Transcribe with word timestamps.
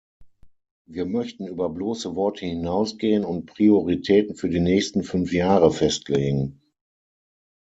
Wir 0.87 1.05
möchten 1.05 1.45
über 1.45 1.69
bloße 1.69 2.15
Worte 2.15 2.47
hinausgehen 2.47 3.23
und 3.23 3.45
Prioritäten 3.45 4.33
für 4.35 4.49
die 4.49 4.59
nächsten 4.59 5.03
fünf 5.03 5.31
Jahre 5.31 5.71
festlegen. 5.71 6.59